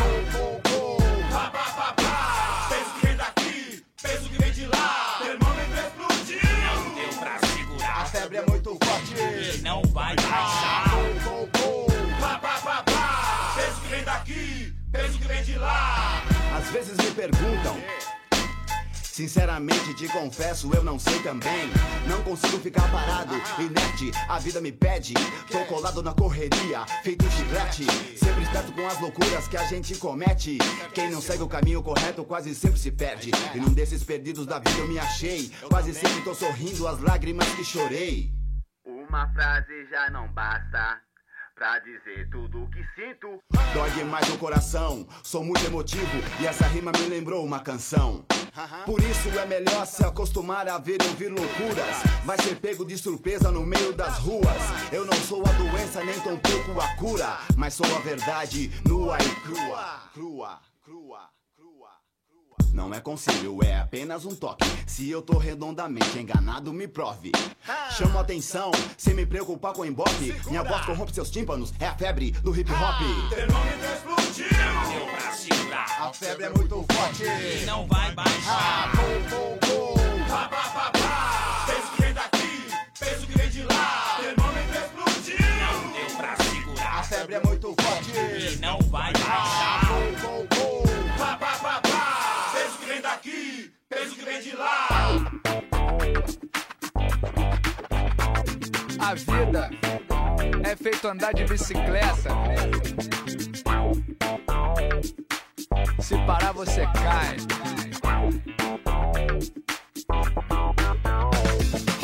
[1.30, 2.68] Pá, pá, pá, pá.
[2.68, 5.05] Peso que vem daqui, peso que vem de lá.
[8.36, 9.14] Febre é muito forte.
[9.14, 10.84] E não vai baixar.
[12.20, 13.54] Pá, pá, pá, pá.
[13.56, 16.22] Peso que vem daqui, peso que vem de lá.
[16.56, 17.76] Às vezes me perguntam.
[19.16, 21.70] Sinceramente te confesso, eu não sei também.
[22.06, 25.14] Não consigo ficar parado, inerte, a vida me pede.
[25.50, 27.86] Tô colado na correria, feito chiclete.
[28.14, 30.58] Sempre esperto com as loucuras que a gente comete.
[30.92, 33.30] Quem não segue o caminho correto quase sempre se perde.
[33.54, 35.50] E num desses perdidos da vida eu me achei.
[35.70, 38.30] Quase sempre tô sorrindo as lágrimas que chorei.
[38.84, 41.05] Uma frase já não basta.
[41.56, 43.40] Pra dizer tudo o que sinto.
[43.72, 48.26] Dói demais no coração, sou muito emotivo e essa rima me lembrou uma canção.
[48.84, 51.96] Por isso é melhor se acostumar a ver e ouvir loucuras.
[52.26, 54.92] Vai ser pego de surpresa no meio das ruas.
[54.92, 57.38] Eu não sou a doença, nem tampouco a cura.
[57.56, 59.40] Mas sou a verdade nua e.
[59.40, 61.35] Crua, crua, crua.
[62.76, 64.66] Não é conselho, é apenas um toque.
[64.86, 67.32] Se eu tô redondamente enganado, me prove.
[67.96, 70.36] Chamo atenção, sem me preocupar com o emboque.
[70.46, 73.30] Minha voz corrompe seus tímpanos, é a febre do hip hop.
[73.30, 74.48] Termômetro explodiu.
[74.90, 75.86] Deu pra segurar.
[76.02, 77.22] A febre é muito forte.
[77.24, 78.92] E não vai baixar.
[80.28, 81.64] Pá, pá, pá, pá.
[81.66, 82.62] Peso que vem daqui,
[83.00, 84.18] peso que vem de lá.
[84.20, 85.46] Termômetro explodiu.
[85.82, 87.04] Não deu pra A segurar.
[87.04, 88.10] febre é muito forte.
[88.12, 89.80] E não vai baixar.
[94.14, 94.86] Que vem de lá.
[98.98, 99.70] A vida
[100.64, 102.30] é feito andar de bicicleta.
[106.00, 107.36] Se parar, você cai.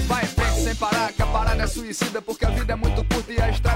[0.06, 3.04] Vai em frente sem parar, que a parada é suicida, porque a vida é muito
[3.04, 3.71] curta e a estrada.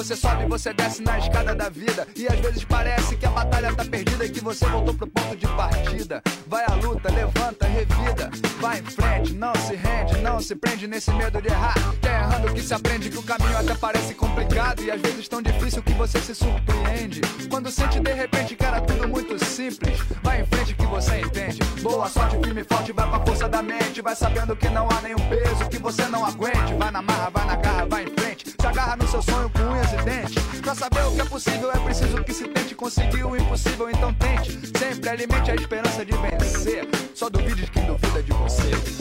[0.00, 2.08] Você sobe, você desce na escada da vida.
[2.16, 5.36] E às vezes parece que a batalha tá perdida e que você voltou pro ponto
[5.36, 6.22] de partida.
[6.46, 8.30] Vai à luta, levanta, revida.
[8.58, 11.74] Vai em frente, não se rende, não se prende nesse medo de errar.
[12.00, 14.82] Que é errando que se aprende que o caminho até parece complicado.
[14.82, 17.20] E às vezes tão difícil que você se surpreende.
[17.50, 20.00] Quando sente de repente que era tudo muito simples.
[20.22, 21.60] Vai em frente que você entende.
[21.82, 24.00] Boa sorte, firme e forte, vai pra força da mente.
[24.00, 26.74] Vai sabendo que não há nenhum peso que você não aguente.
[26.78, 28.19] Vai na marra, vai na garra, vai em frente.
[28.90, 30.60] Agarra no seu sonho com unhas e dentes.
[30.60, 32.74] Pra saber o que é possível, é preciso que se tente.
[32.74, 34.58] Conseguir o impossível, então tente.
[34.76, 36.88] Sempre alimente a esperança de vencer.
[37.14, 38.99] Só duvide de quem duvida de você.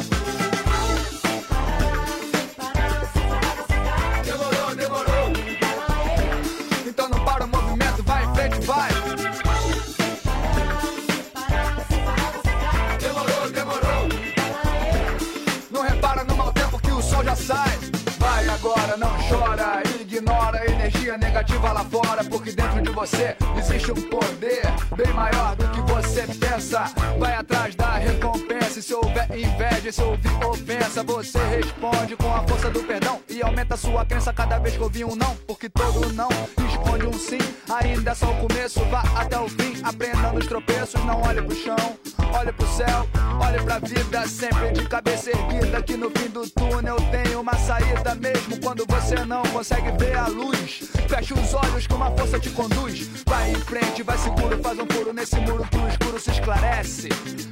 [21.10, 24.62] Energia negativa lá fora, porque dentro de você existe um poder
[24.96, 26.86] bem maior do que você pensa.
[27.18, 32.34] Vai atrás da recompensa, e se houver inveja, e se ouvir ofensa, você responde com
[32.34, 35.70] a força do perdão e aumenta sua crença cada vez que ouvir um não, porque
[35.70, 36.30] todo não
[36.68, 37.40] esconde um sim.
[37.70, 41.56] Ainda é só o começo, vá até o fim, aprenda nos tropeços, não olhe pro
[41.56, 41.98] chão,
[42.34, 43.08] olhe pro céu,
[43.40, 48.16] olhe pra vida, sempre de cabeça erguida, que no fim do túnel tem uma saída,
[48.16, 50.99] mesmo quando você não consegue ver a luz.
[51.08, 53.24] Feche os olhos que uma força te conduz.
[53.26, 57.10] Vai em frente, vai seguro, faz um furo nesse muro que o escuro se esclarece.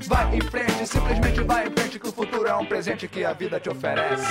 [0.07, 3.33] Vai em frente, simplesmente vai em frente, que o futuro é um presente que a
[3.33, 4.25] vida te oferece.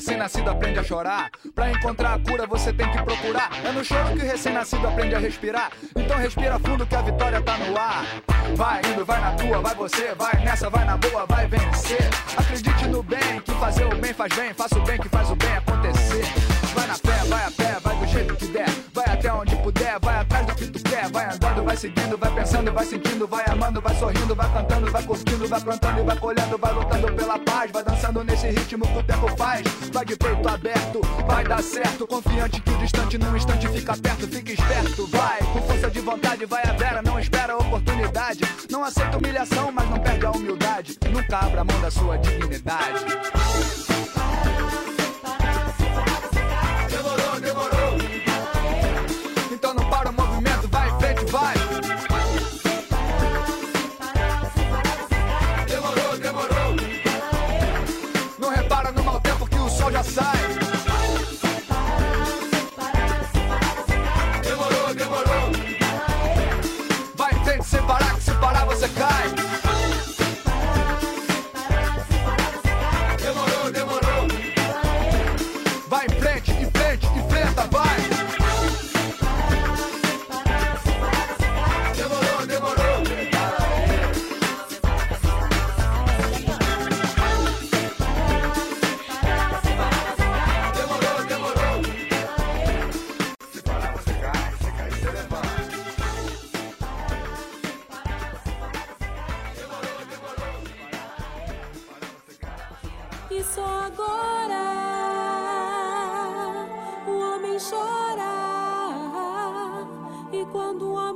[0.00, 1.30] Recém-nascido aprende a chorar.
[1.54, 3.50] Pra encontrar a cura você tem que procurar.
[3.62, 5.70] É no choro que o recém-nascido aprende a respirar.
[5.94, 8.06] Então respira fundo que a vitória tá no ar.
[8.56, 12.08] Vai indo, vai na tua, vai você, vai nessa, vai na boa, vai vencer.
[12.34, 15.36] Acredite no bem, que fazer o bem faz bem, faça o bem que faz o
[15.36, 16.24] bem acontecer.
[16.74, 19.98] Vai na fé, vai a pé, vai do jeito que der, vai até onde puder,
[20.00, 20.79] vai atrás do que tu
[21.30, 25.02] vai andando, vai seguindo, vai pensando, vai sentindo, vai amando, vai sorrindo, vai cantando, vai
[25.02, 28.98] curtindo, vai plantando e vai colhendo, vai lutando pela paz, vai dançando nesse ritmo que
[28.98, 29.62] o tempo faz,
[29.92, 34.26] vai de peito aberto, vai dar certo, confiante que o distante num instante fica perto,
[34.26, 38.82] fica esperto, vai, com força de vontade, vai a vera, não espera a oportunidade, não
[38.82, 43.04] aceita humilhação, mas não perde a humildade, nunca abra mão da sua dignidade.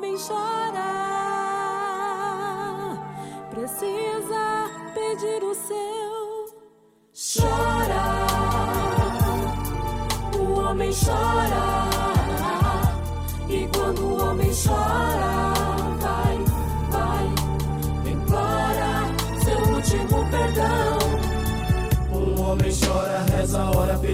[0.04, 1.03] Homem chora,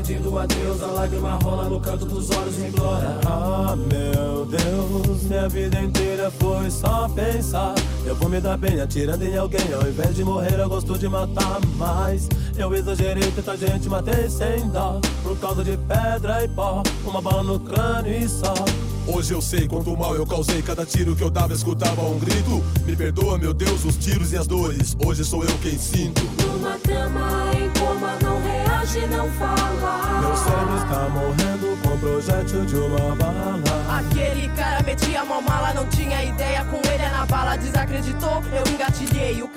[0.01, 0.82] pedindo a Deus.
[0.82, 3.20] A lágrima rola no canto dos olhos e implora.
[3.26, 7.74] Ah, meu Deus, minha vida inteira foi só pensar
[8.05, 9.72] Eu vou me dar bem atirando em alguém.
[9.72, 12.28] Ao invés de morrer, eu gosto de matar mais.
[12.57, 15.01] Eu exagerei, tanta gente matei sem dó.
[15.22, 16.82] Por causa de pedra e pó.
[17.05, 18.55] Uma bala no crânio e só.
[19.07, 20.62] Hoje eu sei quanto mal eu causei.
[20.62, 22.62] Cada tiro que eu dava escutava um grito.
[22.86, 24.96] Me perdoa, meu Deus, os tiros e as dores.
[25.05, 26.22] Hoje sou eu quem sinto.
[26.46, 28.39] Numa cama em coma, não
[29.11, 30.20] não fala.
[30.20, 33.61] Meu cérebro está morrendo com o projétil de uma bala.
[33.99, 36.64] Aquele cara metia mó mala, não tinha ideia.
[36.64, 38.43] Com ele é na bala, desacreditou.
[38.51, 39.49] Eu engatilhei, o.